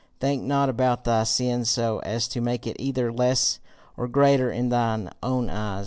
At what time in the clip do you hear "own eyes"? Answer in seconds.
5.21-5.79